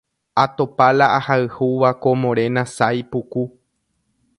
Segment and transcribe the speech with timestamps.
[0.43, 3.43] atopa la ahayhúva ko morena sái puku